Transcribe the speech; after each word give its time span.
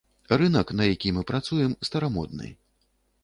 Рынак, 0.41 0.71
на 0.79 0.85
які 0.91 1.11
мы 1.17 1.21
працуем, 1.31 1.77
старамодны. 1.91 2.49